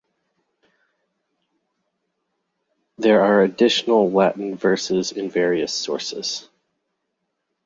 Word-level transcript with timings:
There 2.97 3.21
are 3.21 3.43
additional 3.43 4.09
Latin 4.09 4.55
verses 4.57 5.11
in 5.11 5.29
various 5.29 5.75
sources. 5.75 6.49